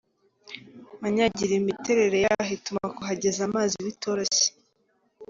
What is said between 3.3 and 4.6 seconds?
amazi bitoroshye